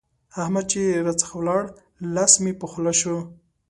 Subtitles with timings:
[0.41, 1.63] احمد چې راڅخه ولاړ؛
[2.15, 3.17] لاس مې په خوله شو.